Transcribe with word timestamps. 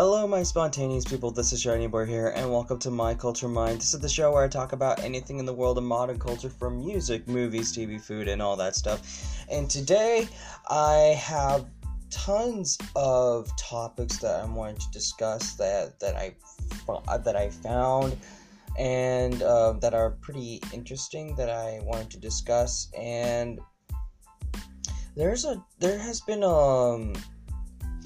Hello, 0.00 0.28
my 0.28 0.44
spontaneous 0.44 1.04
people. 1.04 1.32
This 1.32 1.52
is 1.52 1.64
Seanie 1.64 1.90
Boi 1.90 2.06
here, 2.06 2.28
and 2.36 2.48
welcome 2.48 2.78
to 2.78 2.88
My 2.88 3.14
Culture 3.14 3.48
Mind. 3.48 3.80
This 3.80 3.94
is 3.94 3.98
the 3.98 4.08
show 4.08 4.30
where 4.30 4.44
I 4.44 4.48
talk 4.48 4.72
about 4.72 5.00
anything 5.00 5.40
in 5.40 5.44
the 5.44 5.52
world 5.52 5.76
of 5.76 5.82
modern 5.82 6.20
culture, 6.20 6.48
from 6.48 6.78
music, 6.78 7.26
movies, 7.26 7.76
TV, 7.76 8.00
food, 8.00 8.28
and 8.28 8.40
all 8.40 8.54
that 8.54 8.76
stuff. 8.76 9.44
And 9.50 9.68
today, 9.68 10.28
I 10.70 11.18
have 11.18 11.66
tons 12.10 12.78
of 12.94 13.50
topics 13.56 14.18
that 14.18 14.40
I'm 14.40 14.54
wanting 14.54 14.76
to 14.76 14.90
discuss 14.92 15.54
that 15.54 15.98
that 15.98 16.14
I 16.14 16.36
that 17.24 17.34
I 17.34 17.50
found 17.50 18.16
and 18.78 19.42
uh, 19.42 19.72
that 19.80 19.94
are 19.94 20.12
pretty 20.20 20.62
interesting 20.72 21.34
that 21.34 21.50
I 21.50 21.80
wanted 21.82 22.10
to 22.10 22.20
discuss. 22.20 22.88
And 22.96 23.58
there's 25.16 25.44
a 25.44 25.60
there 25.80 25.98
has 25.98 26.20
been 26.20 26.44
um, 26.44 27.14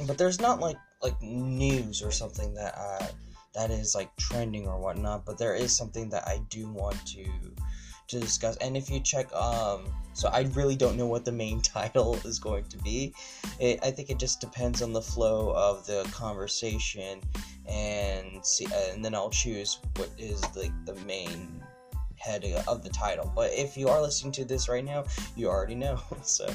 but 0.06 0.16
there's 0.16 0.40
not 0.40 0.58
like 0.58 0.78
like 1.02 1.20
news 1.22 2.02
or 2.02 2.10
something 2.10 2.54
that 2.54 2.74
uh, 2.76 3.06
that 3.54 3.70
is 3.70 3.94
like 3.94 4.14
trending 4.16 4.66
or 4.66 4.78
whatnot. 4.78 5.24
But 5.24 5.38
there 5.38 5.54
is 5.54 5.76
something 5.76 6.08
that 6.10 6.26
I 6.26 6.40
do 6.48 6.68
want 6.68 7.04
to 7.08 7.24
to 8.08 8.20
discuss. 8.20 8.56
And 8.58 8.76
if 8.76 8.90
you 8.90 9.00
check, 9.00 9.32
um, 9.34 9.84
so 10.12 10.28
I 10.28 10.42
really 10.54 10.76
don't 10.76 10.96
know 10.96 11.06
what 11.06 11.24
the 11.24 11.32
main 11.32 11.60
title 11.62 12.14
is 12.24 12.38
going 12.38 12.64
to 12.64 12.78
be. 12.78 13.14
It, 13.58 13.80
I 13.82 13.90
think 13.90 14.10
it 14.10 14.18
just 14.18 14.40
depends 14.40 14.82
on 14.82 14.92
the 14.92 15.02
flow 15.02 15.52
of 15.56 15.86
the 15.86 16.08
conversation, 16.12 17.20
and 17.66 18.44
see, 18.44 18.66
and 18.92 19.04
then 19.04 19.14
I'll 19.14 19.30
choose 19.30 19.78
what 19.96 20.10
is 20.18 20.42
like 20.56 20.72
the 20.84 20.94
main 21.06 21.61
head 22.22 22.44
of 22.68 22.82
the 22.82 22.88
title. 22.88 23.30
But 23.34 23.52
if 23.52 23.76
you 23.76 23.88
are 23.88 24.00
listening 24.00 24.32
to 24.32 24.44
this 24.44 24.68
right 24.68 24.84
now, 24.84 25.04
you 25.36 25.48
already 25.48 25.74
know. 25.74 26.00
So. 26.22 26.48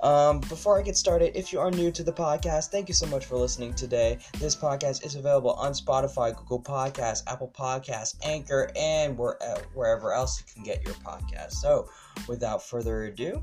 Um, 0.00 0.40
before 0.40 0.78
I 0.78 0.82
get 0.82 0.96
started, 0.96 1.36
if 1.36 1.52
you 1.52 1.58
are 1.58 1.70
new 1.70 1.90
to 1.90 2.02
the 2.02 2.12
podcast, 2.12 2.70
thank 2.70 2.88
you 2.88 2.94
so 2.94 3.06
much 3.06 3.26
for 3.26 3.36
listening 3.36 3.74
today. 3.74 4.18
This 4.38 4.54
podcast 4.54 5.04
is 5.04 5.16
available 5.16 5.52
on 5.52 5.72
Spotify, 5.72 6.34
Google 6.36 6.62
Podcasts, 6.62 7.22
Apple 7.26 7.52
Podcasts, 7.56 8.14
Anchor, 8.22 8.70
and 8.76 9.18
uh, 9.18 9.58
wherever 9.74 10.12
else 10.12 10.40
you 10.40 10.54
can 10.54 10.62
get 10.62 10.84
your 10.84 10.94
podcast. 10.94 11.52
So, 11.52 11.88
without 12.28 12.62
further 12.62 13.04
ado, 13.04 13.42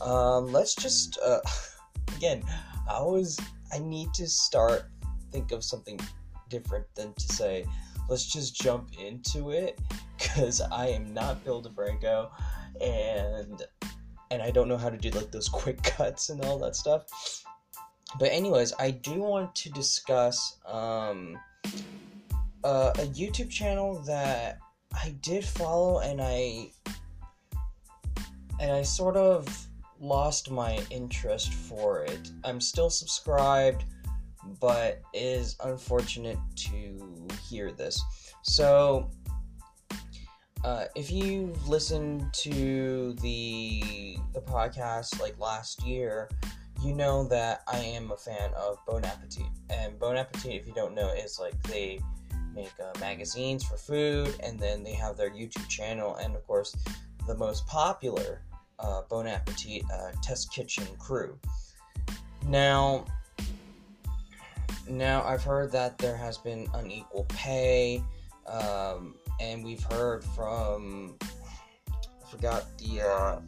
um, 0.00 0.52
let's 0.52 0.74
just 0.74 1.18
uh, 1.24 1.40
again. 2.16 2.42
I 2.88 2.94
always 2.94 3.38
I 3.72 3.78
need 3.78 4.14
to 4.14 4.28
start 4.28 4.84
think 5.32 5.50
of 5.50 5.64
something 5.64 5.98
different 6.48 6.86
than 6.94 7.12
to 7.14 7.28
say 7.32 7.66
let's 8.08 8.26
just 8.26 8.54
jump 8.54 8.90
into 8.98 9.50
it 9.50 9.78
because 10.18 10.60
I 10.60 10.88
am 10.88 11.12
not 11.12 11.42
Phil 11.42 11.62
DeFranco 11.62 12.30
and 12.80 13.62
and 14.30 14.42
I 14.42 14.50
don't 14.50 14.68
know 14.68 14.76
how 14.76 14.90
to 14.90 14.96
do 14.96 15.10
like 15.10 15.30
those 15.30 15.48
quick 15.48 15.82
cuts 15.82 16.30
and 16.30 16.44
all 16.44 16.58
that 16.58 16.76
stuff. 16.76 17.04
But 18.18 18.30
anyways, 18.32 18.72
I 18.78 18.90
do 18.90 19.14
want 19.14 19.54
to 19.56 19.70
discuss 19.70 20.58
um, 20.66 21.38
uh, 22.64 22.92
a 22.94 23.06
YouTube 23.06 23.50
channel 23.50 24.02
that 24.06 24.58
I 24.92 25.14
did 25.20 25.44
follow 25.44 26.00
and 26.00 26.20
I 26.20 26.70
and 28.58 28.72
I 28.72 28.82
sort 28.82 29.16
of 29.16 29.46
lost 30.00 30.50
my 30.50 30.80
interest 30.90 31.52
for 31.52 32.04
it. 32.04 32.30
I'm 32.44 32.60
still 32.60 32.90
subscribed, 32.90 33.84
but 34.60 35.02
it 35.12 35.18
is 35.18 35.56
unfortunate 35.64 36.38
to 36.56 37.28
hear 37.48 37.72
this. 37.72 38.02
So 38.42 39.10
uh, 40.64 40.86
if 40.94 41.10
you've 41.10 41.68
listened 41.68 42.32
to 42.34 43.14
the 43.22 44.16
the 44.34 44.40
podcast 44.40 45.20
like 45.20 45.38
last 45.38 45.84
year, 45.84 46.28
you 46.82 46.94
know 46.94 47.24
that 47.28 47.62
I 47.68 47.78
am 47.78 48.10
a 48.10 48.16
fan 48.16 48.50
of 48.54 48.78
Bon 48.86 49.04
Appetit. 49.04 49.46
And 49.70 49.98
Bon 49.98 50.16
Appetit, 50.16 50.54
if 50.54 50.66
you 50.66 50.74
don't 50.74 50.94
know, 50.94 51.08
is 51.08 51.38
like 51.38 51.60
they 51.64 52.00
make 52.54 52.72
uh, 52.80 52.98
magazines 52.98 53.64
for 53.64 53.76
food, 53.76 54.34
and 54.42 54.58
then 54.58 54.82
they 54.82 54.92
have 54.94 55.16
their 55.16 55.30
YouTube 55.30 55.68
channel, 55.68 56.16
and 56.16 56.34
of 56.34 56.46
course, 56.46 56.74
the 57.26 57.34
most 57.34 57.66
popular 57.66 58.42
uh, 58.78 59.02
Bon 59.08 59.26
Appetit 59.26 59.82
uh, 59.92 60.12
Test 60.22 60.52
Kitchen 60.52 60.86
crew. 60.98 61.38
Now, 62.46 63.04
now 64.88 65.22
I've 65.24 65.42
heard 65.42 65.72
that 65.72 65.98
there 65.98 66.16
has 66.16 66.38
been 66.38 66.68
unequal 66.74 67.24
pay. 67.28 68.02
Um, 68.46 69.16
and 69.40 69.64
we've 69.64 69.82
heard 69.82 70.24
from 70.24 71.16
I 71.90 72.30
forgot 72.30 72.64
the 72.78 73.02
uh, 73.02 73.40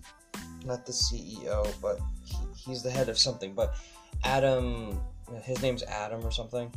not 0.64 0.84
the 0.86 0.92
CEO, 0.92 1.72
but 1.80 1.98
he, 2.24 2.36
he's 2.56 2.82
the 2.82 2.90
head 2.90 3.08
of 3.08 3.18
something. 3.18 3.54
But 3.54 3.74
Adam, 4.24 5.00
his 5.42 5.62
name's 5.62 5.82
Adam 5.84 6.24
or 6.24 6.30
something. 6.30 6.72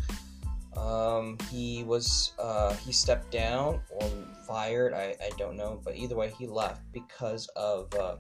Um, 0.78 1.38
he 1.50 1.84
was 1.84 2.34
uh, 2.40 2.74
he 2.76 2.92
stepped 2.92 3.32
down 3.32 3.82
or 3.90 4.10
fired. 4.48 4.94
I, 4.94 5.16
I 5.22 5.32
don't 5.38 5.58
know, 5.58 5.82
but 5.84 5.96
either 5.96 6.16
way, 6.16 6.32
he 6.38 6.48
left 6.48 6.82
because 6.94 7.48
of 7.56 7.94
uh, 7.96 8.18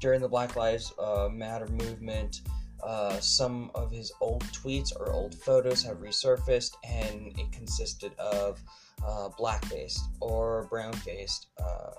during 0.00 0.20
the 0.20 0.28
Black 0.28 0.56
Lives 0.56 0.92
uh, 0.98 1.28
Matter 1.30 1.66
movement. 1.68 2.42
Uh, 2.82 3.18
some 3.20 3.70
of 3.74 3.90
his 3.90 4.12
old 4.20 4.44
tweets 4.44 4.94
or 4.98 5.12
old 5.12 5.34
photos 5.34 5.82
have 5.82 5.98
resurfaced, 5.98 6.72
and 6.84 7.36
it 7.38 7.50
consisted 7.52 8.12
of 8.18 8.62
uh, 9.04 9.28
black 9.36 9.64
faced 9.66 10.04
or 10.20 10.66
brown 10.70 10.92
faced 10.92 11.48
uh, 11.62 11.92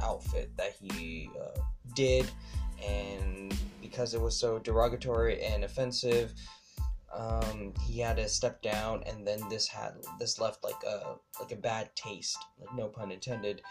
outfit 0.00 0.50
that 0.56 0.72
he 0.80 1.30
uh, 1.40 1.60
did, 1.94 2.30
and 2.86 3.54
because 3.80 4.14
it 4.14 4.20
was 4.20 4.38
so 4.38 4.58
derogatory 4.58 5.42
and 5.42 5.64
offensive, 5.64 6.32
um, 7.14 7.72
he 7.86 8.00
had 8.00 8.16
to 8.16 8.28
step 8.28 8.60
down, 8.62 9.02
and 9.06 9.26
then 9.26 9.40
this 9.48 9.68
had 9.68 9.94
this 10.18 10.40
left 10.40 10.64
like 10.64 10.82
a 10.86 11.14
like 11.40 11.52
a 11.52 11.56
bad 11.56 11.94
taste, 11.94 12.38
like 12.58 12.74
no 12.74 12.88
pun 12.88 13.12
intended, 13.12 13.62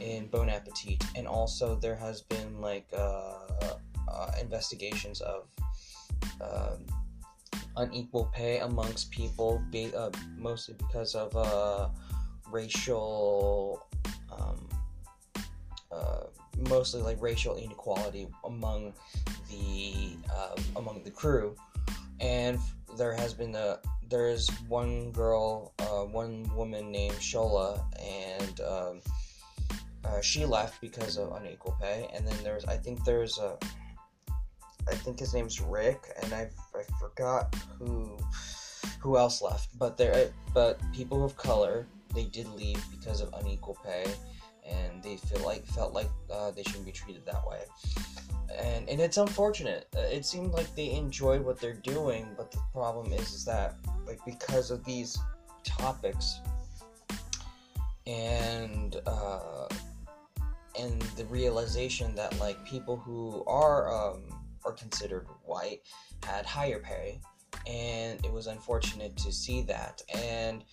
in 0.00 0.26
Bon 0.26 0.48
Appetit, 0.48 1.02
and 1.16 1.26
also 1.26 1.76
there 1.76 1.96
has 1.96 2.22
been 2.22 2.60
like 2.60 2.88
uh, 2.96 3.34
uh, 4.08 4.32
investigations 4.40 5.20
of. 5.20 5.48
Um, 6.40 6.86
unequal 7.76 8.30
pay 8.34 8.58
amongst 8.58 9.10
people, 9.10 9.62
be, 9.70 9.94
uh, 9.94 10.10
mostly 10.36 10.74
because 10.78 11.14
of 11.14 11.34
uh, 11.36 11.88
racial, 12.50 13.86
um, 14.32 14.68
uh, 15.92 16.24
mostly 16.68 17.02
like 17.02 17.20
racial 17.20 17.56
inequality 17.56 18.28
among 18.44 18.92
the 19.50 20.16
uh, 20.32 20.56
among 20.76 21.02
the 21.04 21.10
crew, 21.10 21.54
and 22.20 22.58
there 22.96 23.14
has 23.14 23.34
been 23.34 23.54
a 23.54 23.78
there's 24.08 24.48
one 24.68 25.12
girl, 25.12 25.72
uh, 25.78 26.04
one 26.04 26.50
woman 26.56 26.90
named 26.90 27.14
Sohla, 27.14 27.80
and 28.02 28.60
um, 28.60 29.00
uh, 30.04 30.20
she 30.20 30.44
left 30.44 30.80
because 30.80 31.16
of 31.16 31.32
unequal 31.32 31.76
pay, 31.80 32.08
and 32.12 32.26
then 32.26 32.36
there's 32.42 32.64
I 32.64 32.76
think 32.76 33.04
there's 33.04 33.38
a 33.38 33.56
I 34.90 34.94
think 34.94 35.18
his 35.18 35.34
name's 35.34 35.60
Rick, 35.60 36.04
and 36.22 36.32
I 36.32 36.50
I 36.74 36.82
forgot 36.98 37.54
who 37.78 38.18
who 39.00 39.16
else 39.16 39.40
left, 39.42 39.78
but 39.78 39.96
there 39.96 40.30
but 40.52 40.80
people 40.92 41.24
of 41.24 41.36
color 41.36 41.86
they 42.14 42.24
did 42.24 42.48
leave 42.48 42.82
because 42.90 43.20
of 43.20 43.32
unequal 43.34 43.78
pay, 43.84 44.04
and 44.68 45.02
they 45.02 45.16
feel 45.16 45.44
like 45.44 45.64
felt 45.66 45.92
like 45.92 46.08
uh, 46.32 46.50
they 46.50 46.62
shouldn't 46.64 46.86
be 46.86 46.92
treated 46.92 47.24
that 47.26 47.46
way. 47.46 47.60
And 48.58 48.88
and 48.88 49.00
it's 49.00 49.16
unfortunate. 49.16 49.86
Uh, 49.96 50.00
it 50.00 50.26
seemed 50.26 50.52
like 50.52 50.74
they 50.74 50.90
enjoyed 50.90 51.42
what 51.42 51.60
they're 51.60 51.72
doing, 51.72 52.28
but 52.36 52.50
the 52.50 52.60
problem 52.72 53.12
is 53.12 53.32
is 53.32 53.44
that 53.44 53.76
like 54.06 54.18
because 54.26 54.70
of 54.70 54.84
these 54.84 55.18
topics 55.64 56.40
and 58.06 59.00
uh, 59.06 59.68
and 60.78 61.00
the 61.16 61.24
realization 61.26 62.14
that 62.14 62.38
like 62.38 62.62
people 62.64 62.96
who 62.96 63.44
are 63.46 63.92
um, 63.92 64.22
are 64.64 64.72
considered 64.72 65.26
white 65.44 65.80
had 66.24 66.44
higher 66.46 66.80
pay 66.80 67.20
and 67.66 68.24
it 68.24 68.32
was 68.32 68.46
unfortunate 68.46 69.16
to 69.16 69.32
see 69.32 69.62
that. 69.62 70.02
And 70.14 70.64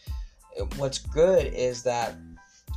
what's 0.77 0.99
good 0.99 1.47
is 1.53 1.83
that 1.83 2.15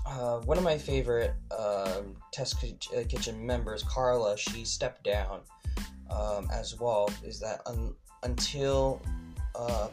uh, 0.07 0.39
one 0.41 0.59
of 0.59 0.65
my 0.65 0.79
favorite 0.79 1.35
um, 1.57 2.17
test 2.33 2.65
uh, 2.65 3.03
kitchen 3.09 3.45
members 3.45 3.83
carla 3.83 4.37
she 4.37 4.65
stepped 4.65 5.05
down 5.05 5.41
um, 6.11 6.49
as 6.53 6.79
well 6.79 7.11
is 7.25 7.39
that 7.41 7.61
un- 7.67 7.95
until 8.23 9.01
uh, 9.55 9.89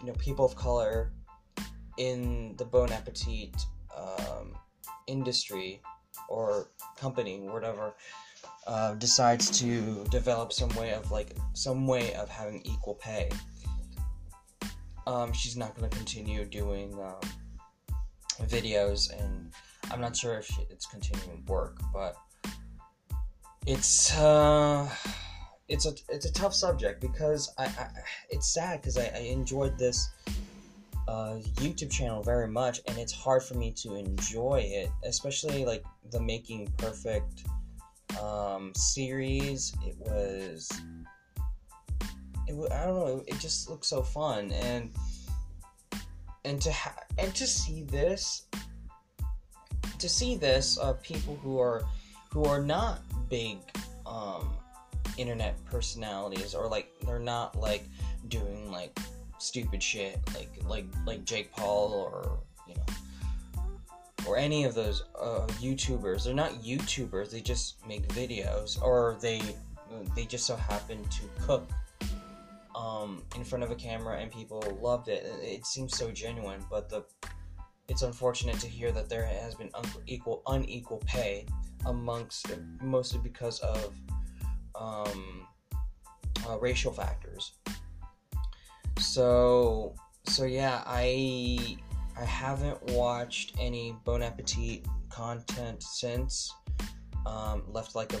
you 0.00 0.06
know 0.06 0.12
people 0.14 0.44
of 0.44 0.56
color 0.56 1.12
in 1.98 2.54
the 2.56 2.64
bon 2.64 2.90
appetit 2.90 3.54
um, 3.96 4.54
industry 5.06 5.80
or 6.28 6.70
company 6.96 7.40
whatever 7.48 7.94
uh, 8.66 8.94
decides 8.94 9.50
to 9.58 10.04
develop 10.10 10.52
some 10.52 10.68
way 10.70 10.92
of 10.92 11.10
like 11.10 11.34
some 11.54 11.86
way 11.86 12.14
of 12.14 12.28
having 12.28 12.60
equal 12.64 12.94
pay. 12.94 13.30
Um, 15.06 15.32
she's 15.32 15.56
not 15.56 15.74
going 15.74 15.88
to 15.88 15.96
continue 15.96 16.44
doing 16.44 16.92
um, 16.94 17.20
videos, 18.42 19.10
and 19.18 19.52
I'm 19.90 20.00
not 20.00 20.14
sure 20.14 20.38
if 20.38 20.46
she, 20.46 20.66
it's 20.70 20.84
continuing 20.84 21.44
work, 21.46 21.78
but 21.94 22.14
it's 23.66 24.14
uh, 24.16 24.88
it's 25.68 25.86
a 25.86 25.94
it's 26.10 26.26
a 26.26 26.32
tough 26.32 26.54
subject 26.54 27.00
because 27.00 27.52
I, 27.58 27.64
I 27.64 27.88
it's 28.30 28.52
sad 28.52 28.80
because 28.80 28.98
I, 28.98 29.06
I 29.14 29.20
enjoyed 29.20 29.78
this 29.78 30.10
uh, 31.08 31.38
YouTube 31.56 31.90
channel 31.90 32.22
very 32.22 32.48
much, 32.48 32.80
and 32.86 32.98
it's 32.98 33.12
hard 33.12 33.42
for 33.42 33.54
me 33.54 33.72
to 33.78 33.94
enjoy 33.94 34.62
it, 34.62 34.90
especially 35.04 35.64
like 35.64 35.84
the 36.10 36.20
Making 36.20 36.70
Perfect 36.76 37.44
um, 38.22 38.72
series. 38.74 39.74
It 39.86 39.96
was, 39.98 40.70
it 42.46 42.56
was, 42.56 42.70
I 42.70 42.86
don't 42.86 42.94
know, 42.94 43.24
it 43.26 43.38
just 43.38 43.68
looks 43.68 43.88
so 43.88 44.02
fun, 44.02 44.52
and 44.52 44.90
and 46.44 46.60
to 46.62 46.72
ha- 46.72 47.02
and 47.18 47.34
to 47.34 47.46
see 47.46 47.82
this, 47.82 48.46
to 49.98 50.08
see 50.08 50.36
this, 50.36 50.78
uh, 50.78 50.94
people 51.02 51.38
who 51.42 51.58
are 51.58 51.84
who 52.30 52.44
are 52.44 52.62
not 52.62 53.00
big 53.28 53.58
um, 54.06 54.50
internet 55.16 55.62
personalities, 55.66 56.54
or 56.54 56.68
like 56.68 56.90
they're 57.04 57.18
not 57.18 57.56
like 57.56 57.84
doing 58.28 58.70
like 58.70 58.98
stupid 59.38 59.82
shit 59.82 60.20
like 60.34 60.50
like 60.66 60.86
like 61.06 61.24
Jake 61.24 61.52
Paul 61.52 61.92
or 61.92 62.40
or 64.28 64.36
any 64.36 64.64
of 64.64 64.74
those 64.74 65.04
uh, 65.18 65.46
YouTubers. 65.60 66.24
They're 66.24 66.34
not 66.34 66.52
YouTubers. 66.62 67.30
They 67.30 67.40
just 67.40 67.84
make 67.86 68.06
videos 68.08 68.80
or 68.82 69.16
they 69.20 69.40
they 70.14 70.26
just 70.26 70.46
so 70.46 70.54
happen 70.54 71.02
to 71.02 71.22
cook 71.40 71.70
um, 72.76 73.22
in 73.34 73.42
front 73.42 73.64
of 73.64 73.70
a 73.70 73.74
camera 73.74 74.18
and 74.18 74.30
people 74.30 74.62
loved 74.80 75.08
it. 75.08 75.24
It 75.42 75.66
seems 75.66 75.96
so 75.96 76.10
genuine, 76.10 76.64
but 76.70 76.88
the 76.88 77.04
it's 77.88 78.02
unfortunate 78.02 78.60
to 78.60 78.68
hear 78.68 78.92
that 78.92 79.08
there 79.08 79.24
has 79.24 79.54
been 79.54 79.70
unequal 79.74 80.42
unequal 80.46 81.02
pay 81.06 81.46
amongst 81.86 82.50
mostly 82.82 83.18
because 83.20 83.60
of 83.60 83.94
um, 84.74 85.46
uh, 86.46 86.58
racial 86.58 86.92
factors. 86.92 87.52
So 88.98 89.94
so 90.26 90.44
yeah, 90.44 90.82
I 90.84 91.78
I 92.18 92.24
haven't 92.24 92.82
watched 92.90 93.54
any 93.60 93.94
Bon 94.04 94.22
Appetit 94.22 94.84
content 95.08 95.82
since. 95.82 96.52
Um, 97.26 97.62
left 97.68 97.94
like 97.94 98.12
a 98.12 98.20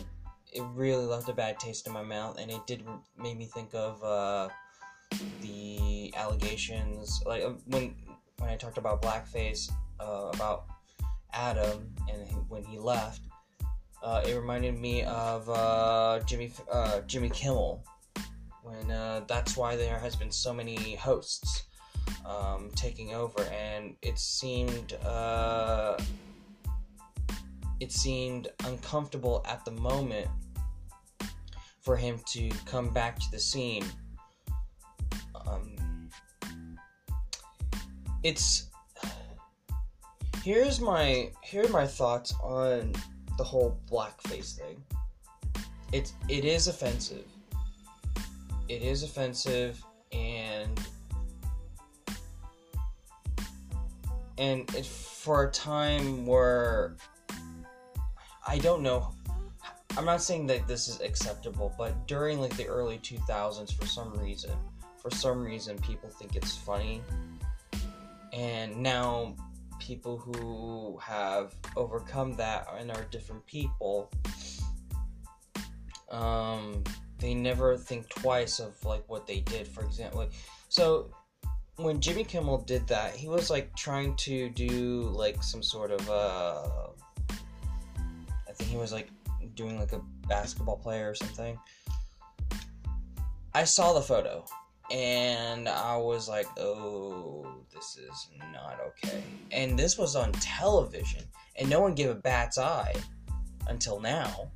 it 0.52 0.62
really 0.74 1.04
left 1.04 1.28
a 1.28 1.32
bad 1.32 1.58
taste 1.58 1.86
in 1.86 1.92
my 1.92 2.02
mouth, 2.02 2.38
and 2.38 2.50
it 2.50 2.66
did 2.66 2.84
make 3.18 3.36
me 3.36 3.46
think 3.46 3.74
of 3.74 4.02
uh, 4.02 4.48
the 5.42 6.12
allegations 6.16 7.22
like 7.26 7.42
when 7.66 7.94
when 8.38 8.50
I 8.50 8.56
talked 8.56 8.78
about 8.78 9.02
blackface 9.02 9.70
uh, 9.98 10.30
about 10.34 10.66
Adam 11.32 11.94
and 12.10 12.28
when 12.48 12.64
he 12.64 12.78
left. 12.78 13.22
Uh, 14.02 14.22
it 14.24 14.34
reminded 14.34 14.78
me 14.78 15.02
of 15.02 15.48
uh, 15.50 16.20
Jimmy 16.24 16.52
uh, 16.70 17.00
Jimmy 17.00 17.30
Kimmel 17.30 17.82
when 18.62 18.90
uh, 18.92 19.22
that's 19.26 19.56
why 19.56 19.74
there 19.74 19.98
has 19.98 20.14
been 20.14 20.30
so 20.30 20.54
many 20.54 20.94
hosts 20.94 21.64
um, 22.26 22.70
taking 22.74 23.14
over, 23.14 23.42
and 23.44 23.96
it 24.02 24.18
seemed 24.18 24.94
uh, 25.04 25.96
it 27.80 27.92
seemed 27.92 28.48
uncomfortable 28.64 29.44
at 29.48 29.64
the 29.64 29.70
moment 29.70 30.28
for 31.80 31.96
him 31.96 32.20
to 32.26 32.50
come 32.66 32.90
back 32.90 33.18
to 33.18 33.30
the 33.30 33.38
scene. 33.38 33.84
Um, 35.46 36.10
it's 38.22 38.68
here's 40.42 40.80
my 40.80 41.30
here 41.42 41.64
are 41.64 41.68
my 41.68 41.86
thoughts 41.86 42.34
on 42.42 42.92
the 43.36 43.44
whole 43.44 43.78
blackface 43.90 44.56
thing. 44.56 44.82
It's 45.92 46.12
it 46.28 46.44
is 46.44 46.68
offensive 46.68 47.24
it 48.68 48.82
is 48.82 49.02
offensive 49.02 49.82
and 50.12 50.47
and 54.38 54.72
it 54.74 54.86
for 54.86 55.44
a 55.44 55.50
time 55.50 56.24
where 56.26 56.96
I 58.46 58.58
don't 58.58 58.82
know 58.82 59.12
I'm 59.96 60.04
not 60.04 60.22
saying 60.22 60.46
that 60.46 60.68
this 60.68 60.86
is 60.86 61.00
acceptable, 61.00 61.74
but 61.76 62.06
during 62.06 62.40
like 62.40 62.56
the 62.56 62.68
early 62.68 62.98
2000s 62.98 63.74
for 63.74 63.84
some 63.84 64.12
reason, 64.14 64.52
for 64.96 65.10
some 65.10 65.42
reason 65.42 65.76
people 65.78 66.08
think 66.08 66.36
it's 66.36 66.56
funny. 66.56 67.02
And 68.32 68.76
now 68.76 69.34
people 69.80 70.18
who 70.18 70.98
have 71.02 71.56
overcome 71.76 72.34
that 72.34 72.68
and 72.78 72.90
are 72.90 73.04
different 73.10 73.44
people 73.46 74.10
um 76.10 76.82
they 77.18 77.34
never 77.34 77.76
think 77.76 78.08
twice 78.08 78.60
of 78.60 78.82
like 78.84 79.02
what 79.08 79.26
they 79.26 79.40
did. 79.40 79.66
For 79.66 79.82
example, 79.82 80.20
like, 80.20 80.32
so 80.68 81.10
when 81.78 82.00
Jimmy 82.00 82.24
Kimmel 82.24 82.58
did 82.58 82.86
that, 82.88 83.14
he 83.14 83.28
was 83.28 83.50
like 83.50 83.74
trying 83.76 84.16
to 84.16 84.50
do 84.50 85.02
like 85.14 85.42
some 85.42 85.62
sort 85.62 85.92
of 85.92 86.10
uh, 86.10 86.88
I 88.48 88.52
think 88.52 88.70
he 88.70 88.76
was 88.76 88.92
like 88.92 89.08
doing 89.54 89.78
like 89.78 89.92
a 89.92 90.00
basketball 90.26 90.76
player 90.76 91.10
or 91.10 91.14
something. 91.14 91.58
I 93.54 93.64
saw 93.64 93.92
the 93.92 94.02
photo 94.02 94.44
and 94.90 95.68
I 95.68 95.96
was 95.96 96.28
like, 96.28 96.46
oh, 96.58 97.46
this 97.72 97.96
is 97.96 98.28
not 98.52 98.80
okay. 98.88 99.22
And 99.52 99.78
this 99.78 99.96
was 99.96 100.16
on 100.16 100.32
television, 100.32 101.22
and 101.56 101.68
no 101.68 101.80
one 101.80 101.94
gave 101.94 102.10
a 102.10 102.14
bat's 102.14 102.58
eye 102.58 102.94
until 103.68 104.00
now. 104.00 104.50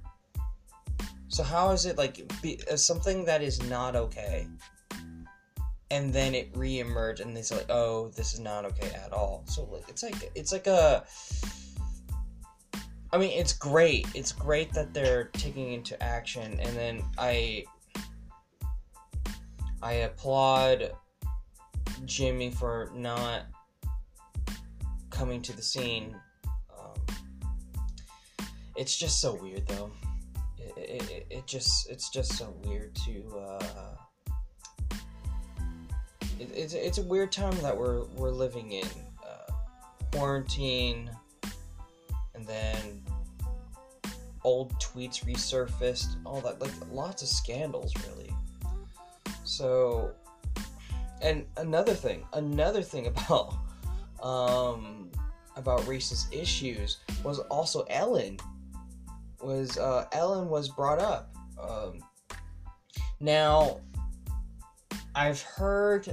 So 1.28 1.42
how 1.42 1.70
is 1.70 1.86
it 1.86 1.96
like 1.96 2.20
be, 2.42 2.60
uh, 2.70 2.76
something 2.76 3.24
that 3.26 3.42
is 3.42 3.62
not 3.68 3.94
okay, 3.94 4.46
and 5.92 6.10
then 6.10 6.34
it 6.34 6.50
reemerge 6.54 7.20
and 7.20 7.36
they 7.36 7.42
say 7.42 7.56
like, 7.56 7.68
oh, 7.68 8.08
this 8.16 8.32
is 8.32 8.40
not 8.40 8.64
okay 8.64 8.90
at 9.04 9.12
all. 9.12 9.44
So 9.46 9.64
like 9.70 9.84
it's 9.88 10.02
like 10.02 10.32
it's 10.34 10.50
like 10.50 10.66
a. 10.66 11.04
I 13.12 13.18
mean, 13.18 13.38
it's 13.38 13.52
great. 13.52 14.06
It's 14.14 14.32
great 14.32 14.72
that 14.72 14.94
they're 14.94 15.24
taking 15.34 15.74
into 15.74 16.02
action, 16.02 16.58
and 16.58 16.76
then 16.76 17.04
I. 17.18 17.64
I 19.82 19.92
applaud 19.92 20.92
Jimmy 22.06 22.50
for 22.52 22.90
not 22.94 23.42
coming 25.10 25.42
to 25.42 25.54
the 25.54 25.62
scene. 25.62 26.16
Um, 26.78 27.16
it's 28.76 28.96
just 28.96 29.20
so 29.20 29.34
weird, 29.34 29.66
though 29.66 29.90
it, 30.76 31.26
it, 31.30 31.46
just 31.46 31.90
it's 31.90 32.08
just 32.10 32.36
so 32.36 32.54
weird 32.64 32.94
to 32.94 33.26
uh, 33.36 33.91
it, 36.42 36.50
it's 36.54 36.74
it's 36.74 36.98
a 36.98 37.02
weird 37.02 37.32
time 37.32 37.56
that 37.62 37.76
we're 37.76 38.04
we're 38.16 38.30
living 38.30 38.72
in 38.72 38.86
uh, 39.26 39.52
quarantine 40.12 41.10
and 42.34 42.46
then 42.46 43.02
old 44.44 44.72
tweets 44.80 45.24
resurfaced 45.24 46.16
all 46.24 46.40
that 46.40 46.60
like 46.60 46.72
lots 46.90 47.22
of 47.22 47.28
scandals 47.28 47.94
really 48.08 48.30
so 49.44 50.12
and 51.20 51.46
another 51.58 51.94
thing 51.94 52.24
another 52.32 52.82
thing 52.82 53.06
about 53.12 53.54
um 54.22 55.10
about 55.56 55.80
racist 55.82 56.32
issues 56.34 56.98
was 57.22 57.38
also 57.38 57.82
ellen 57.90 58.38
was 59.42 59.78
uh, 59.78 60.06
Ellen 60.12 60.48
was 60.48 60.68
brought 60.68 60.98
up. 60.98 61.34
Um, 61.60 62.00
now, 63.20 63.80
I've 65.14 65.40
heard. 65.42 66.08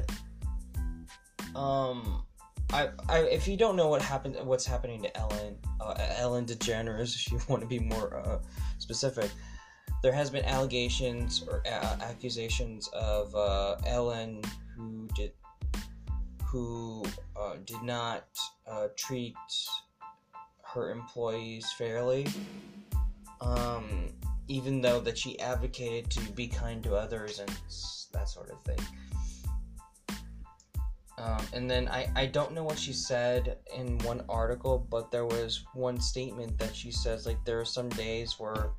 Um, 1.55 2.23
I, 2.71 2.89
I 3.07 3.19
if 3.19 3.47
you 3.47 3.57
don't 3.57 3.75
know 3.75 3.87
what 3.87 4.01
happened, 4.01 4.37
what's 4.43 4.65
happening 4.65 5.01
to 5.03 5.17
Ellen, 5.17 5.57
uh, 5.81 5.95
Ellen 6.17 6.45
DeGeneres, 6.45 7.15
if 7.27 7.31
you 7.31 7.39
want 7.47 7.61
to 7.61 7.67
be 7.67 7.79
more 7.79 8.17
uh, 8.17 8.39
specific, 8.77 9.31
there 10.03 10.13
has 10.13 10.29
been 10.29 10.45
allegations 10.45 11.43
or 11.47 11.63
uh, 11.65 11.97
accusations 12.01 12.87
of 12.89 13.33
uh, 13.35 13.75
Ellen 13.85 14.41
who 14.75 15.07
did 15.15 15.31
who 16.45 17.05
uh, 17.39 17.55
did 17.65 17.81
not 17.83 18.25
treat 18.95 19.35
her 20.63 20.91
employees 20.91 21.71
fairly 21.77 22.27
um, 23.41 24.09
even 24.49 24.81
though 24.81 24.99
that 24.99 25.17
she 25.17 25.39
advocated 25.39 26.09
to 26.09 26.19
be 26.31 26.47
kind 26.47 26.83
to 26.83 26.95
others 26.95 27.39
and 27.39 27.49
that 28.11 28.27
sort 28.27 28.49
of 28.49 28.61
thing. 28.63 28.79
Um, 31.19 31.45
and 31.53 31.69
then 31.69 31.87
I, 31.89 32.09
I 32.15 32.25
don't 32.25 32.53
know 32.53 32.63
what 32.63 32.79
she 32.79 32.93
said 32.93 33.57
in 33.75 33.97
one 33.99 34.23
article, 34.27 34.87
but 34.89 35.11
there 35.11 35.25
was 35.25 35.65
one 35.73 35.99
statement 35.99 36.57
that 36.57 36.75
she 36.75 36.91
says 36.91 37.25
like 37.25 37.43
there 37.45 37.59
are 37.59 37.65
some 37.65 37.89
days 37.89 38.39
where 38.39 38.71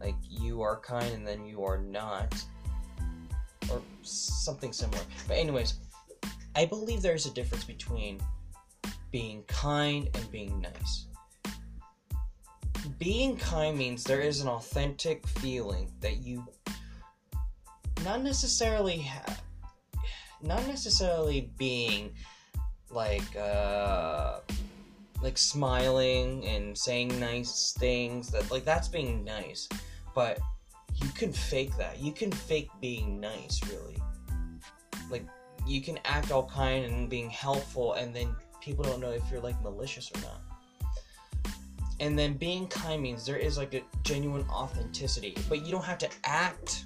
like 0.00 0.16
you 0.28 0.62
are 0.62 0.80
kind 0.80 1.12
and 1.12 1.26
then 1.26 1.44
you 1.44 1.64
are 1.64 1.78
not, 1.78 2.42
or 3.70 3.82
something 4.02 4.72
similar. 4.72 5.02
But 5.26 5.36
anyways, 5.36 5.74
I 6.56 6.64
believe 6.64 7.02
there's 7.02 7.26
a 7.26 7.30
difference 7.34 7.64
between 7.64 8.18
being 9.10 9.42
kind 9.44 10.08
and 10.14 10.30
being 10.30 10.60
nice 10.60 11.07
being 12.98 13.36
kind 13.36 13.76
means 13.76 14.04
there 14.04 14.20
is 14.20 14.40
an 14.40 14.48
authentic 14.48 15.26
feeling 15.26 15.90
that 16.00 16.18
you 16.18 16.44
not 18.04 18.22
necessarily 18.22 19.00
ha- 19.00 19.36
not 20.42 20.66
necessarily 20.66 21.50
being 21.58 22.12
like 22.90 23.36
uh 23.36 24.38
like 25.20 25.36
smiling 25.36 26.44
and 26.46 26.78
saying 26.78 27.18
nice 27.18 27.74
things 27.78 28.30
that 28.30 28.48
like 28.50 28.64
that's 28.64 28.88
being 28.88 29.24
nice 29.24 29.68
but 30.14 30.38
you 31.02 31.08
can 31.10 31.32
fake 31.32 31.76
that. 31.76 32.00
You 32.00 32.12
can 32.12 32.30
fake 32.30 32.70
being 32.80 33.20
nice 33.20 33.60
really. 33.70 33.96
Like 35.10 35.24
you 35.66 35.80
can 35.80 35.98
act 36.04 36.30
all 36.30 36.46
kind 36.48 36.84
and 36.84 37.08
being 37.08 37.30
helpful 37.30 37.94
and 37.94 38.14
then 38.14 38.34
people 38.60 38.84
don't 38.84 39.00
know 39.00 39.10
if 39.10 39.22
you're 39.30 39.40
like 39.40 39.60
malicious 39.62 40.10
or 40.14 40.20
not 40.20 40.42
and 42.00 42.18
then 42.18 42.34
being 42.34 42.66
kind 42.68 43.02
means 43.02 43.26
there 43.26 43.36
is 43.36 43.58
like 43.58 43.74
a 43.74 43.82
genuine 44.02 44.44
authenticity 44.50 45.36
but 45.48 45.64
you 45.64 45.72
don't 45.72 45.84
have 45.84 45.98
to 45.98 46.08
act 46.24 46.84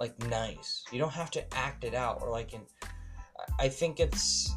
like 0.00 0.18
nice. 0.28 0.84
You 0.90 0.98
don't 0.98 1.12
have 1.12 1.30
to 1.30 1.54
act 1.54 1.84
it 1.84 1.94
out 1.94 2.22
or 2.22 2.30
like 2.30 2.54
in 2.54 2.60
i 3.58 3.68
think 3.68 4.00
it's 4.00 4.52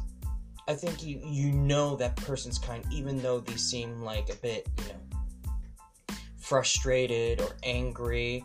i 0.68 0.74
think 0.74 1.02
you 1.02 1.20
you 1.24 1.52
know 1.52 1.96
that 1.96 2.16
person's 2.16 2.58
kind 2.58 2.84
even 2.90 3.20
though 3.20 3.40
they 3.40 3.56
seem 3.56 4.00
like 4.00 4.28
a 4.28 4.36
bit 4.36 4.68
you 4.78 4.84
know 4.92 6.16
frustrated 6.38 7.40
or 7.40 7.56
angry 7.62 8.44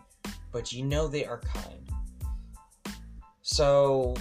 but 0.51 0.73
you 0.73 0.83
know 0.83 1.07
they 1.07 1.25
are 1.25 1.39
kind. 1.39 1.89
So 3.41 4.15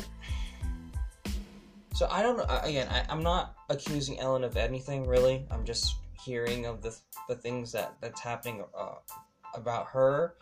so 1.95 2.09
i 2.11 2.23
don't 2.23 2.37
know 2.39 2.47
again 2.63 2.89
I, 2.89 3.05
i'm 3.11 3.23
not 3.23 3.57
accusing 3.69 4.19
ellen 4.21 4.45
of 4.45 4.57
anything 4.57 5.07
really. 5.07 5.47
I'm 5.51 5.65
just 5.65 5.97
hearing 6.25 6.67
of 6.67 6.83
the, 6.83 6.97
the 7.29 7.35
things 7.35 7.73
that 7.73 7.95
that's 8.01 8.21
happening 8.21 8.63
uh, 8.77 8.95
about 9.55 9.87
her 9.87 10.35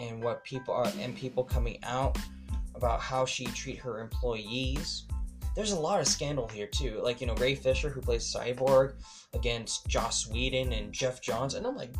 and 0.00 0.22
what 0.22 0.44
people 0.44 0.74
are 0.74 0.90
and 1.00 1.16
people 1.16 1.44
coming 1.44 1.78
out 1.82 2.18
about 2.74 3.00
how 3.00 3.24
she 3.24 3.46
treat 3.46 3.78
her 3.78 4.00
employees. 4.00 5.04
There's 5.54 5.72
a 5.72 5.78
lot 5.78 6.00
of 6.00 6.06
scandal 6.06 6.46
here 6.48 6.66
too. 6.66 7.00
Like 7.02 7.20
you 7.20 7.26
know 7.26 7.34
ray 7.34 7.54
fisher 7.54 7.88
who 7.88 8.00
plays 8.00 8.24
cyborg 8.24 8.94
against 9.34 9.86
joss 9.86 10.30
whedon 10.30 10.72
and 10.72 10.92
Geoff 10.92 11.20
johns 11.20 11.54
and 11.54 11.66
i'm 11.66 11.76
like 11.76 11.94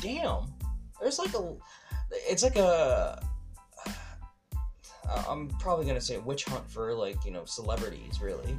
damn. 0.00 0.52
There's 1.00 1.18
like 1.18 1.34
a 1.34 1.54
it's 2.10 2.42
like 2.42 2.56
a 2.56 3.22
i'm 5.28 5.48
probably 5.60 5.86
gonna 5.86 6.00
say 6.00 6.18
witch 6.18 6.44
hunt 6.44 6.70
for 6.70 6.94
like 6.94 7.24
you 7.24 7.30
know 7.30 7.44
celebrities 7.44 8.20
really 8.20 8.56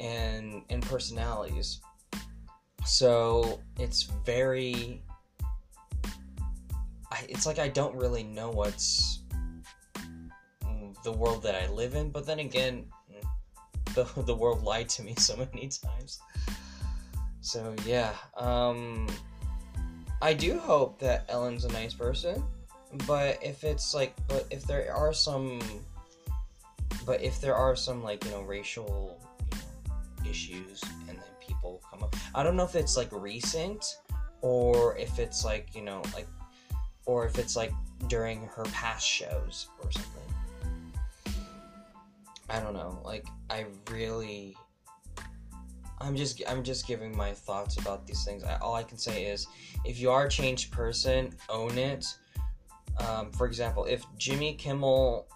and 0.00 0.62
and 0.70 0.82
personalities 0.82 1.80
so 2.86 3.60
it's 3.78 4.04
very. 4.24 5.02
It's 7.28 7.46
like 7.46 7.58
I 7.58 7.68
don't 7.68 7.94
really 7.96 8.22
know 8.22 8.50
what's 8.50 9.20
the 11.02 11.12
world 11.12 11.42
that 11.44 11.54
I 11.54 11.68
live 11.68 11.94
in, 11.94 12.10
but 12.10 12.26
then 12.26 12.40
again, 12.40 12.86
the, 13.94 14.04
the 14.22 14.34
world 14.34 14.62
lied 14.64 14.88
to 14.90 15.02
me 15.02 15.14
so 15.16 15.36
many 15.36 15.68
times. 15.84 16.20
So 17.40 17.74
yeah, 17.84 18.12
um, 18.36 19.08
I 20.20 20.32
do 20.34 20.58
hope 20.58 20.98
that 20.98 21.24
Ellen's 21.28 21.64
a 21.64 21.72
nice 21.72 21.94
person, 21.94 22.42
but 23.06 23.38
if 23.42 23.62
it's 23.64 23.94
like, 23.94 24.14
but 24.28 24.46
if 24.50 24.64
there 24.64 24.92
are 24.94 25.12
some, 25.12 25.60
but 27.04 27.22
if 27.22 27.40
there 27.40 27.54
are 27.54 27.76
some 27.76 28.02
like 28.02 28.24
you 28.24 28.32
know 28.32 28.42
racial 28.42 29.20
issues 30.28 30.82
and 31.08 31.18
then 31.18 31.24
people 31.40 31.82
come 31.90 32.02
up. 32.02 32.14
I 32.34 32.42
don't 32.42 32.56
know 32.56 32.64
if 32.64 32.74
it's 32.74 32.96
like 32.96 33.10
recent 33.12 33.98
or 34.40 34.96
if 34.96 35.18
it's 35.18 35.44
like, 35.44 35.74
you 35.74 35.82
know, 35.82 36.02
like 36.14 36.26
or 37.06 37.26
if 37.26 37.38
it's 37.38 37.56
like 37.56 37.72
during 38.08 38.46
her 38.46 38.64
past 38.64 39.06
shows 39.06 39.68
or 39.82 39.90
something. 39.90 40.22
I 42.48 42.60
don't 42.60 42.74
know. 42.74 43.00
Like 43.04 43.26
I 43.50 43.66
really 43.90 44.56
I'm 45.98 46.14
just 46.14 46.42
I'm 46.48 46.62
just 46.62 46.86
giving 46.86 47.16
my 47.16 47.32
thoughts 47.32 47.78
about 47.78 48.06
these 48.06 48.24
things. 48.24 48.44
I, 48.44 48.56
all 48.58 48.74
I 48.74 48.82
can 48.82 48.98
say 48.98 49.26
is 49.26 49.46
if 49.84 49.98
you 49.98 50.10
are 50.10 50.26
a 50.26 50.28
changed 50.28 50.70
person, 50.70 51.32
own 51.48 51.78
it. 51.78 52.06
Um, 52.98 53.30
for 53.32 53.46
example, 53.46 53.84
if 53.84 54.04
Jimmy 54.16 54.54
Kimmel 54.54 55.26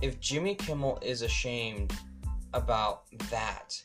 if 0.00 0.20
Jimmy 0.20 0.54
Kimmel 0.54 0.98
is 1.02 1.22
ashamed 1.22 1.94
about 2.54 3.02
that, 3.30 3.80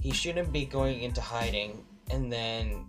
he 0.00 0.12
shouldn't 0.12 0.52
be 0.52 0.64
going 0.64 1.02
into 1.02 1.20
hiding 1.20 1.84
and 2.10 2.32
then 2.32 2.86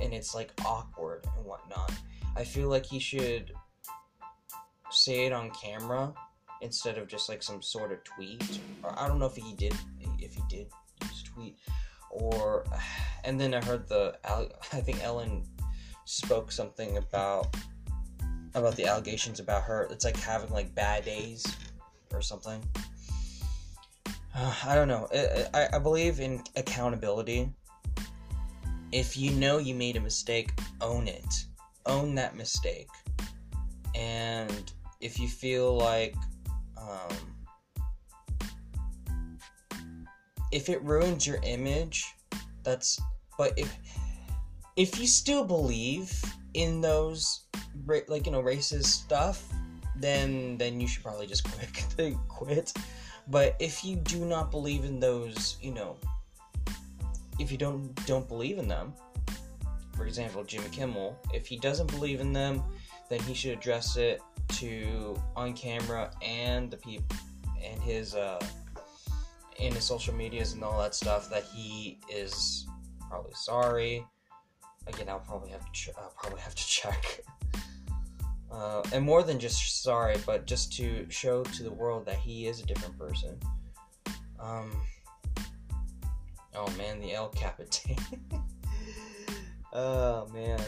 and 0.00 0.14
it's 0.14 0.34
like 0.34 0.52
awkward 0.64 1.26
and 1.36 1.44
whatnot. 1.44 1.92
I 2.36 2.44
feel 2.44 2.68
like 2.68 2.86
he 2.86 2.98
should 2.98 3.52
say 4.90 5.26
it 5.26 5.32
on 5.32 5.50
camera 5.50 6.12
instead 6.62 6.98
of 6.98 7.08
just 7.08 7.28
like 7.28 7.42
some 7.42 7.62
sort 7.62 7.92
of 7.92 8.02
tweet. 8.04 8.60
Or 8.82 8.98
I 8.98 9.08
don't 9.08 9.18
know 9.18 9.26
if 9.26 9.36
he 9.36 9.54
did 9.54 9.74
if 10.18 10.34
he 10.34 10.42
did 10.48 10.68
use 11.02 11.22
tweet 11.22 11.58
or 12.10 12.64
and 13.24 13.40
then 13.40 13.54
I 13.54 13.64
heard 13.64 13.88
the 13.88 14.18
I 14.72 14.80
think 14.80 15.02
Ellen 15.02 15.44
spoke 16.04 16.52
something 16.52 16.96
about 16.96 17.54
about 18.54 18.76
the 18.76 18.86
allegations 18.86 19.40
about 19.40 19.62
her. 19.62 19.88
It's 19.90 20.04
like 20.04 20.16
having 20.16 20.50
like 20.50 20.74
bad 20.74 21.04
days 21.04 21.46
or 22.12 22.20
something. 22.20 22.62
I 24.40 24.74
don't 24.74 24.88
know. 24.88 25.06
I, 25.52 25.68
I 25.74 25.78
believe 25.78 26.20
in 26.20 26.42
accountability. 26.56 27.52
If 28.90 29.16
you 29.16 29.32
know 29.32 29.58
you 29.58 29.74
made 29.74 29.96
a 29.96 30.00
mistake, 30.00 30.50
own 30.80 31.08
it. 31.08 31.44
Own 31.84 32.14
that 32.14 32.36
mistake. 32.36 32.88
And 33.94 34.72
if 35.00 35.18
you 35.18 35.28
feel 35.28 35.76
like, 35.76 36.14
um, 36.78 37.16
if 40.52 40.68
it 40.68 40.82
ruins 40.82 41.26
your 41.26 41.38
image, 41.42 42.06
that's. 42.62 43.00
But 43.36 43.58
if 43.58 43.76
if 44.76 44.98
you 44.98 45.06
still 45.06 45.44
believe 45.44 46.12
in 46.54 46.80
those, 46.80 47.42
like 47.86 48.26
you 48.26 48.32
know, 48.32 48.42
racist 48.42 48.84
stuff, 48.84 49.46
then 49.96 50.56
then 50.56 50.80
you 50.80 50.88
should 50.88 51.02
probably 51.02 51.26
just 51.26 51.44
quit. 51.96 52.16
quit 52.28 52.72
but 53.30 53.54
if 53.58 53.84
you 53.84 53.96
do 53.96 54.24
not 54.24 54.50
believe 54.50 54.84
in 54.84 54.98
those, 54.98 55.56
you 55.62 55.72
know, 55.72 55.96
if 57.38 57.50
you 57.52 57.58
don't 57.58 57.94
don't 58.06 58.28
believe 58.28 58.58
in 58.58 58.68
them, 58.68 58.92
for 59.96 60.06
example, 60.06 60.42
Jimmy 60.44 60.68
Kimmel, 60.70 61.18
if 61.32 61.46
he 61.46 61.56
doesn't 61.56 61.86
believe 61.88 62.20
in 62.20 62.32
them, 62.32 62.62
then 63.08 63.20
he 63.20 63.34
should 63.34 63.52
address 63.52 63.96
it 63.96 64.20
to 64.48 65.20
on 65.36 65.52
camera 65.52 66.10
and 66.22 66.70
the 66.70 66.76
people 66.76 67.16
and 67.62 67.80
his 67.82 68.14
uh 68.14 68.40
in 69.58 69.74
his 69.74 69.84
social 69.84 70.14
medias 70.14 70.54
and 70.54 70.64
all 70.64 70.80
that 70.80 70.94
stuff 70.94 71.30
that 71.30 71.44
he 71.44 71.98
is 72.10 72.66
probably 73.08 73.32
sorry. 73.34 74.04
Again, 74.86 75.08
I'll 75.08 75.20
probably 75.20 75.50
have 75.50 75.64
to 75.64 75.72
ch- 75.72 75.90
I'll 75.96 76.12
probably 76.16 76.40
have 76.40 76.54
to 76.54 76.66
check. 76.66 77.20
Uh, 78.50 78.82
and 78.92 79.04
more 79.04 79.22
than 79.22 79.38
just 79.38 79.82
sorry, 79.82 80.16
but 80.26 80.46
just 80.46 80.72
to 80.72 81.06
show 81.08 81.44
to 81.44 81.62
the 81.62 81.70
world 81.70 82.04
that 82.06 82.16
he 82.16 82.46
is 82.46 82.60
a 82.60 82.66
different 82.66 82.98
person. 82.98 83.38
Um, 84.40 84.72
oh 86.56 86.68
man, 86.76 86.98
the 87.00 87.12
El 87.12 87.28
Capitan. 87.28 87.96
oh 89.72 90.26
man, 90.34 90.60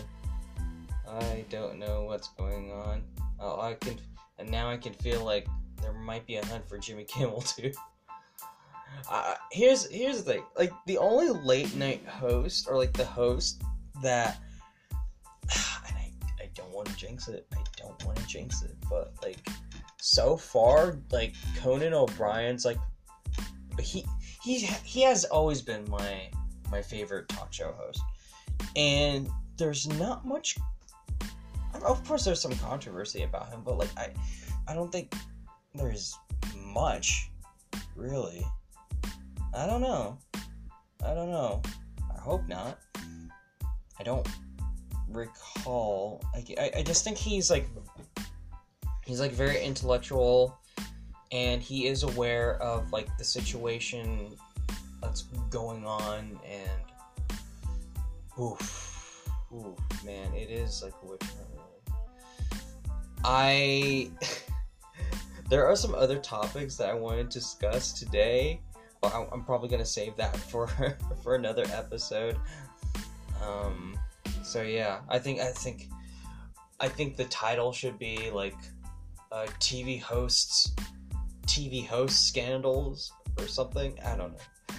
I 1.09 1.45
don't 1.51 1.79
know 1.79 2.05
what's 2.05 2.29
going 2.29 2.71
on. 2.71 3.03
Oh, 3.41 3.61
I 3.61 3.75
can, 3.75 3.99
and 4.39 4.49
now 4.49 4.71
I 4.71 4.77
can 4.77 4.93
feel 4.95 5.25
like 5.25 5.49
there 5.81 5.93
might 5.93 6.25
be 6.27 6.37
a 6.37 6.47
hunt 6.47 6.69
for 6.69 6.79
Jimmy 6.79 7.05
Kimmel 7.05 7.41
too. 7.41 7.73
Uh, 9.11 9.35
here's 9.51 9.91
here's 9.91 10.23
the 10.23 10.35
thing, 10.35 10.45
like 10.57 10.73
the 10.87 10.99
only 10.99 11.31
late 11.31 11.75
night 11.75 12.07
host 12.07 12.69
or 12.71 12.77
like 12.77 12.93
the 12.93 13.05
host 13.05 13.63
that 14.03 14.39
don't 16.55 16.71
want 16.71 16.89
to 16.89 16.97
jinx 16.97 17.29
it. 17.29 17.47
I 17.53 17.63
don't 17.77 18.05
want 18.05 18.19
to 18.19 18.27
jinx 18.27 18.63
it, 18.63 18.75
but 18.89 19.13
like 19.23 19.47
so 20.01 20.37
far, 20.37 20.99
like 21.11 21.35
Conan 21.59 21.95
O'Brien's 21.95 22.65
like 22.65 22.79
he 23.81 24.05
he 24.43 24.59
he 24.85 25.03
has 25.03 25.25
always 25.25 25.63
been 25.63 25.89
my 25.89 26.31
my 26.71 26.83
favorite 26.83 27.29
talk 27.29 27.53
show 27.53 27.75
host, 27.79 28.01
and 28.77 29.29
there's 29.57 29.87
not 29.99 30.27
much. 30.27 30.57
Of 31.85 32.07
course, 32.07 32.25
there's 32.25 32.41
some 32.41 32.55
controversy 32.57 33.23
about 33.23 33.49
him, 33.49 33.63
but 33.65 33.79
like 33.79 33.91
I, 33.97 34.11
I 34.69 34.75
don't 34.75 34.93
think 34.93 35.15
there's 35.75 36.19
much, 36.57 37.31
really. 37.97 38.45
I 39.55 39.67
don't 39.67 39.81
know. 39.81 40.19
I 41.05 41.15
don't 41.15 41.31
know. 41.31 41.63
I 42.15 42.21
hope 42.21 42.47
not. 42.49 42.79
I 43.99 44.03
don't 44.03 44.27
recall. 45.13 46.23
I, 46.35 46.71
I 46.79 46.83
just 46.83 47.05
think 47.05 47.17
he's 47.17 47.51
like 47.51 47.67
he's 49.05 49.21
like 49.21 49.33
very 49.33 49.63
intellectual, 49.63 50.59
and 51.31 51.63
he 51.63 51.87
is 51.87 52.03
aware 52.03 52.57
of 52.63 52.93
like 52.93 53.09
the 53.19 53.25
situation 53.25 54.37
that's 55.01 55.23
going 55.51 55.85
on, 55.85 56.39
and 56.49 57.39
oof, 58.41 59.29
oof, 59.55 60.05
man, 60.05 60.33
it 60.35 60.51
is 60.51 60.83
like 60.83 60.95
which 61.03 61.23
I 63.25 64.11
There 65.53 65.67
are 65.67 65.77
some 65.77 65.95
other 65.95 66.17
topics 66.17 66.77
that 66.79 66.89
I 66.89 66.95
wanted 66.95 67.31
to 67.31 67.39
discuss 67.39 67.93
today, 67.93 68.63
but 69.03 69.15
I'm 69.31 69.45
probably 69.45 69.69
gonna 69.69 69.85
save 69.85 70.17
that 70.17 70.35
for 70.51 70.67
for 71.23 71.35
another 71.35 71.65
episode. 71.75 72.39
Um, 73.45 73.99
so 74.43 74.63
yeah, 74.63 75.01
I 75.09 75.19
think 75.19 75.41
I 75.41 75.51
think 75.53 75.89
I 76.81 76.89
think 76.89 77.17
the 77.17 77.25
title 77.27 77.73
should 77.73 77.99
be 77.99 78.31
like 78.31 78.57
uh, 79.31 79.47
TV 79.61 80.01
hosts, 80.01 80.73
TV 81.47 81.87
host 81.87 82.27
scandals 82.29 83.13
or 83.39 83.47
something. 83.47 83.99
I 84.05 84.17
don't 84.17 84.33
know. 84.33 84.77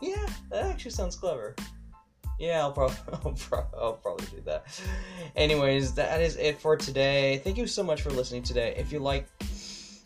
Yeah, 0.00 0.26
that 0.50 0.64
actually 0.66 0.92
sounds 0.92 1.16
clever. 1.16 1.54
Yeah, 2.38 2.60
I'll 2.60 2.72
probably 2.72 2.96
I'll, 3.12 3.70
I'll 3.78 3.92
probably 3.94 4.26
do 4.26 4.42
that. 4.46 4.66
Anyways, 5.36 5.92
that 5.94 6.20
is 6.22 6.36
it 6.36 6.58
for 6.60 6.76
today. 6.76 7.38
Thank 7.44 7.58
you 7.58 7.66
so 7.66 7.82
much 7.82 8.02
for 8.02 8.10
listening 8.10 8.42
today. 8.42 8.74
If 8.76 8.92
you 8.92 8.98
like 8.98 9.28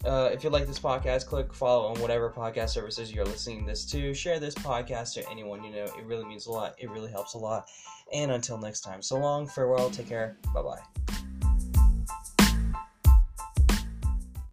uh, 0.06 0.30
if 0.32 0.44
you 0.44 0.50
like 0.50 0.66
this 0.66 0.78
podcast, 0.78 1.26
click 1.26 1.52
follow 1.52 1.86
on 1.86 2.00
whatever 2.00 2.30
podcast 2.30 2.70
services 2.70 3.12
you're 3.12 3.24
listening 3.24 3.66
this 3.66 3.84
to. 3.86 4.14
Share 4.14 4.38
this 4.38 4.54
podcast 4.54 5.14
to 5.14 5.30
anyone 5.30 5.64
you 5.64 5.70
know. 5.70 5.84
It 5.84 6.04
really 6.04 6.24
means 6.24 6.46
a 6.46 6.52
lot. 6.52 6.74
It 6.78 6.90
really 6.90 7.10
helps 7.10 7.34
a 7.34 7.38
lot. 7.38 7.68
And 8.12 8.32
until 8.32 8.58
next 8.58 8.82
time, 8.82 9.02
so 9.02 9.18
long, 9.18 9.46
farewell, 9.46 9.90
take 9.90 10.08
care, 10.08 10.36
bye 10.54 10.62
bye. 10.62 11.33